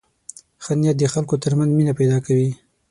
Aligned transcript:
ښه 0.63 0.73
نیت 0.79 0.95
د 0.99 1.03
خلکو 1.13 1.35
تر 1.43 1.53
منځ 1.59 1.71
مینه 1.77 1.93
پیدا 1.99 2.17
کوي. 2.25 2.49